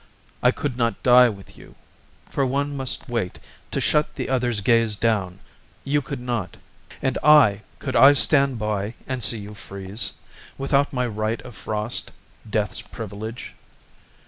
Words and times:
I 0.41 0.49
could 0.49 0.77
not 0.77 1.03
die 1.03 1.29
with 1.29 1.55
you, 1.59 1.75
For 2.27 2.43
one 2.43 2.75
must 2.75 3.07
wait 3.07 3.37
To 3.69 3.79
shut 3.79 4.15
the 4.15 4.29
other's 4.29 4.59
gaze 4.59 4.95
down, 4.95 5.37
You 5.83 6.01
could 6.01 6.19
not. 6.19 6.57
And 7.03 7.19
I, 7.21 7.61
could 7.77 7.95
I 7.95 8.13
stand 8.13 8.57
by 8.57 8.95
And 9.05 9.21
see 9.21 9.37
you 9.37 9.53
freeze, 9.53 10.13
Without 10.57 10.91
my 10.91 11.05
right 11.05 11.39
of 11.43 11.55
frost, 11.55 12.09
Death's 12.49 12.81
privilege? 12.81 13.53